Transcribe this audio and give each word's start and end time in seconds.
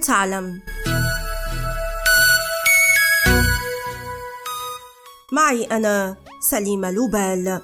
تعلم. 0.00 0.60
معي 5.32 5.64
أنا 5.64 6.16
سليمة 6.50 6.90
لوبال. 6.90 7.60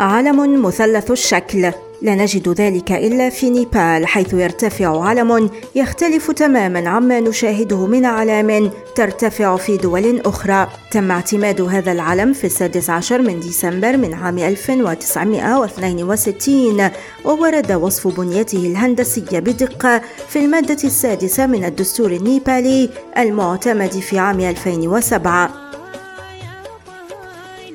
علم 0.00 0.62
مثلث 0.66 1.10
الشكل. 1.10 1.72
لا 2.02 2.14
نجد 2.14 2.48
ذلك 2.48 2.92
إلا 2.92 3.30
في 3.30 3.50
نيبال 3.50 4.06
حيث 4.06 4.34
يرتفع 4.34 5.04
علم 5.04 5.50
يختلف 5.74 6.30
تماما 6.30 6.88
عما 6.88 7.20
نشاهده 7.20 7.86
من 7.86 8.04
اعلام 8.04 8.70
ترتفع 8.96 9.56
في 9.56 9.76
دول 9.76 10.20
أخرى. 10.20 10.68
تم 10.90 11.10
اعتماد 11.10 11.60
هذا 11.60 11.92
العلم 11.92 12.32
في 12.32 12.44
السادس 12.44 12.90
عشر 12.90 13.22
من 13.22 13.40
ديسمبر 13.40 13.96
من 13.96 14.14
عام 14.14 14.38
1962 14.38 16.90
وورد 17.24 17.72
وصف 17.72 18.20
بنيته 18.20 18.66
الهندسية 18.66 19.38
بدقة 19.38 20.00
في 20.28 20.38
المادة 20.38 20.78
السادسة 20.84 21.46
من 21.46 21.64
الدستور 21.64 22.12
النيبالي 22.12 22.90
المعتمد 23.18 23.92
في 23.92 24.18
عام 24.18 24.40
2007 24.40 25.59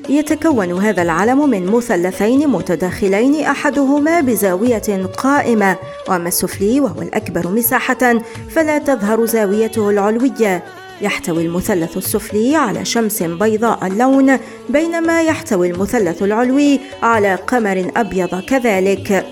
يتكون 0.08 0.72
هذا 0.72 1.02
العلم 1.02 1.50
من 1.50 1.66
مثلثين 1.66 2.48
متداخلين 2.48 3.44
أحدهما 3.44 4.20
بزاوية 4.20 5.06
قائمة 5.16 5.76
وأما 6.08 6.28
السفلي 6.28 6.80
وهو 6.80 7.02
الأكبر 7.02 7.48
مساحة 7.48 8.20
فلا 8.50 8.78
تظهر 8.78 9.26
زاويته 9.26 9.90
العلوية. 9.90 10.62
يحتوي 11.00 11.46
المثلث 11.46 11.96
السفلي 11.96 12.56
على 12.56 12.84
شمس 12.84 13.22
بيضاء 13.22 13.86
اللون 13.86 14.38
بينما 14.68 15.22
يحتوي 15.22 15.70
المثلث 15.70 16.22
العلوي 16.22 16.80
على 17.02 17.34
قمر 17.34 17.90
أبيض 17.96 18.40
كذلك. 18.40 19.26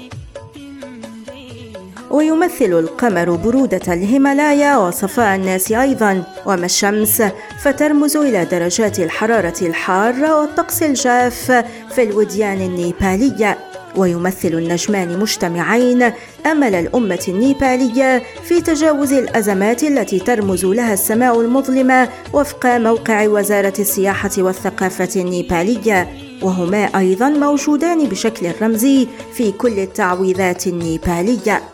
ويمثل 2.15 2.73
القمر 2.79 3.31
برودة 3.31 3.81
الهيمالايا 3.89 4.77
وصفاء 4.77 5.37
الناس 5.37 5.73
أيضا 5.73 6.25
وما 6.47 6.67
الشمس 6.67 7.23
فترمز 7.63 8.17
إلى 8.17 8.45
درجات 8.45 8.99
الحرارة 8.99 9.55
الحارة 9.63 10.41
والطقس 10.41 10.83
الجاف 10.83 11.65
في 11.95 12.03
الوديان 12.03 12.61
النيبالية. 12.61 13.59
ويمثل 13.97 14.49
النجمان 14.49 15.19
مجتمعين 15.19 16.13
أمل 16.47 16.75
الأمة 16.75 17.25
النيبالية 17.29 18.23
في 18.45 18.61
تجاوز 18.61 19.13
الأزمات 19.13 19.85
التي 19.85 20.19
ترمز 20.19 20.65
لها 20.65 20.93
السماء 20.93 21.41
المظلمة 21.41 22.09
وفق 22.33 22.67
موقع 22.67 23.29
وزارة 23.29 23.75
السياحة 23.79 24.31
والثقافة 24.39 25.21
النيبالية. 25.21 26.09
وهما 26.43 26.85
أيضا 26.99 27.29
موجودان 27.29 28.09
بشكل 28.09 28.53
رمزي 28.63 29.09
في 29.33 29.53
كل 29.53 29.79
التعويذات 29.79 30.67
النيبالية. 30.67 31.74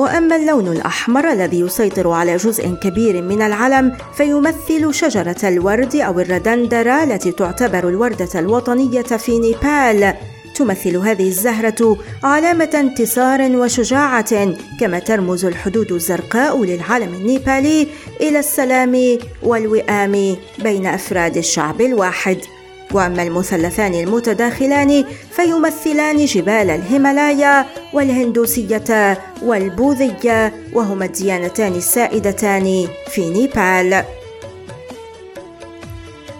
وأما 0.00 0.36
اللون 0.36 0.68
الأحمر 0.68 1.32
الذي 1.32 1.60
يسيطر 1.60 2.10
على 2.10 2.36
جزء 2.36 2.74
كبير 2.82 3.22
من 3.22 3.42
العلم 3.42 3.96
فيمثل 4.16 4.94
شجرة 4.94 5.36
الورد 5.44 5.96
أو 5.96 6.20
الردندره 6.20 7.04
التي 7.04 7.32
تعتبر 7.32 7.88
الوردة 7.88 8.28
الوطنية 8.40 9.02
في 9.02 9.38
نيبال 9.38 10.14
تمثل 10.54 10.96
هذه 10.96 11.28
الزهرة 11.28 11.96
علامة 12.22 12.70
انتصار 12.74 13.56
وشجاعة 13.56 14.54
كما 14.80 14.98
ترمز 14.98 15.44
الحدود 15.44 15.92
الزرقاء 15.92 16.64
للعلم 16.64 17.14
النيبالي 17.14 17.86
إلى 18.20 18.38
السلام 18.38 19.18
والوئام 19.42 20.36
بين 20.58 20.86
أفراد 20.86 21.36
الشعب 21.36 21.80
الواحد. 21.80 22.38
وأما 22.92 23.22
المثلثان 23.22 23.94
المتداخلان 23.94 25.04
فيمثلان 25.30 26.24
جبال 26.24 26.70
الهيمالايا 26.70 27.66
والهندوسية 27.92 29.18
والبوذية 29.42 30.52
وهما 30.72 31.04
الديانتان 31.04 31.74
السائدتان 31.74 32.88
في 33.10 33.30
نيبال. 33.30 34.04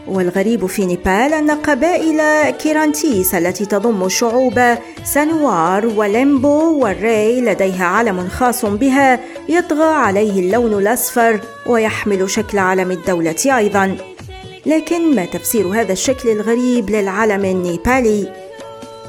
والغريب 0.08 0.66
في 0.66 0.86
نيبال 0.86 1.34
أن 1.34 1.50
قبائل 1.50 2.50
كيرانتيس 2.50 3.34
التي 3.34 3.66
تضم 3.66 4.08
شعوب 4.08 4.74
سانوار 5.04 5.86
وليمبو 5.86 6.78
والراي 6.78 7.40
لديها 7.40 7.84
علم 7.84 8.28
خاص 8.28 8.64
بها 8.64 9.20
يطغى 9.48 9.94
عليه 9.94 10.40
اللون 10.40 10.78
الأصفر 10.78 11.40
ويحمل 11.66 12.30
شكل 12.30 12.58
علم 12.58 12.90
الدولة 12.90 13.36
أيضاً. 13.58 14.09
لكن 14.66 15.14
ما 15.14 15.24
تفسير 15.24 15.66
هذا 15.66 15.92
الشكل 15.92 16.28
الغريب 16.28 16.90
للعلم 16.90 17.44
النيبالي؟ 17.44 18.32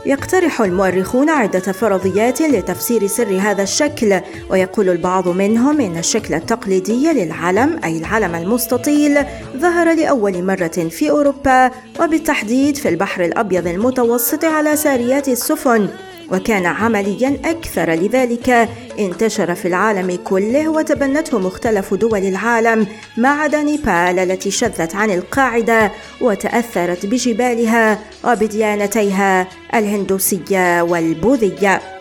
يقترح 0.05 0.61
المؤرخون 0.61 1.29
عدة 1.29 1.59
فرضيات 1.59 2.41
لتفسير 2.41 3.07
سر 3.07 3.37
هذا 3.39 3.63
الشكل 3.63 4.21
ويقول 4.49 4.89
البعض 4.89 5.27
منهم 5.27 5.81
إن 5.81 5.97
الشكل 5.97 6.33
التقليدي 6.33 7.13
للعلم 7.13 7.79
أي 7.83 7.97
العلم 7.97 8.35
المستطيل 8.35 9.19
ظهر 9.57 9.93
لأول 9.93 10.43
مرة 10.43 10.87
في 10.89 11.09
أوروبا 11.09 11.71
وبالتحديد 11.99 12.77
في 12.77 12.89
البحر 12.89 13.25
الأبيض 13.25 13.67
المتوسط 13.67 14.45
على 14.45 14.75
ساريات 14.75 15.27
السفن. 15.27 15.87
وكان 16.31 16.65
عمليا 16.65 17.37
أكثر. 17.45 17.91
لذلك 17.91 18.69
انتشر 18.99 19.55
في 19.55 19.67
العالم 19.67 20.19
كله 20.23 20.67
وتبنته 20.69 21.39
مختلف 21.39 21.93
دول 21.93 22.19
العالم 22.19 22.87
ما 23.17 23.29
عدا 23.29 23.63
نيبال 23.63 24.19
التي 24.19 24.51
شذت 24.51 24.95
عن 24.95 25.11
القاعدة 25.11 25.91
وتأثرت 26.21 27.05
بجبالها 27.05 27.99
وبديانتيها 28.23 29.47
الهندوسية 29.73 30.81
والبوذية. 30.81 32.00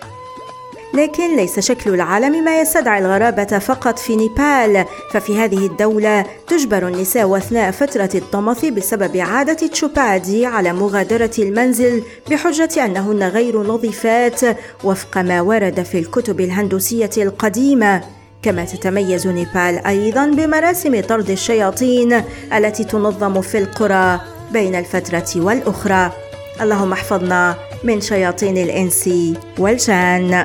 لكن 0.95 1.37
ليس 1.37 1.61
شكل 1.61 1.95
العالم 1.95 2.45
ما 2.45 2.61
يستدعي 2.61 2.99
الغرابة 2.99 3.59
فقط 3.59 3.99
في 3.99 4.17
نيبال. 4.17 4.85
ففي 5.13 5.39
هذه 5.39 5.67
الدولة 5.67 6.25
تجبر 6.47 6.89
النساء 6.89 7.37
أثناء 7.37 7.71
فترة 7.71 8.11
الطمث 8.15 8.65
بسبب 8.65 9.17
عادة 9.17 9.67
تشوبادي 9.67 10.47
على 10.47 10.73
مغادرة 10.73 11.31
المنزل 11.39 12.03
بحجة 12.31 12.85
أنهن 12.85 13.23
غير 13.23 13.63
نظيفات 13.63 14.41
وفق 14.85 15.19
ما 15.19 15.41
ورد 15.41 15.83
في 15.83 15.99
الكتب 15.99 16.41
الهندوسية 16.41 17.11
القديمة. 17.17 18.01
كما 18.43 18.65
تتميز 18.65 19.27
نيبال 19.27 19.87
أيضا 19.87 20.27
بمراسم 20.27 21.01
طرد 21.01 21.31
الشياطين 21.31 22.23
التي 22.53 22.85
تنظم 22.85 23.41
في 23.41 23.59
القرى 23.59 24.21
بين 24.53 24.75
الفترة 24.75 25.33
والأخرى. 25.37 26.13
اللهم 26.61 26.93
احفظنا 26.93 27.57
من 27.85 28.01
شياطين 28.01 28.59
الإنس 28.59 29.11
والجان. 29.59 30.45